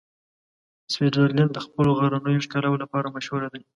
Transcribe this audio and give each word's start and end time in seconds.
سویټزرلنډ 0.93 1.49
د 1.53 1.59
خپلو 1.65 1.89
غرنیو 1.99 2.43
ښکلاوو 2.45 2.81
لپاره 2.83 3.13
مشهوره 3.15 3.47
دی. 3.53 3.61